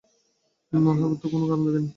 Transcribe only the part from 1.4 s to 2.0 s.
কারণ দেখি না।